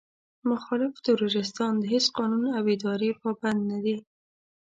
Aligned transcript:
مخالف 0.49 0.93
تروريستان 1.05 1.73
د 1.79 1.83
هېڅ 1.93 2.05
قانون 2.17 2.45
او 2.57 2.63
ادارې 2.75 3.09
پابند 3.21 3.61
نه 3.71 3.79
دي. 3.85 3.97